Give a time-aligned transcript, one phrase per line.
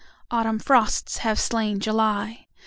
[0.31, 2.47] Autumn frosts have slain July.